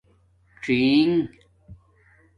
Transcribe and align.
څَئݣ 0.63 1.11